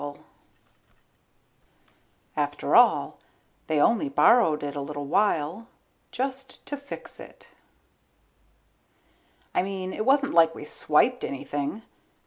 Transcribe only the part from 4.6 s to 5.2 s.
it a little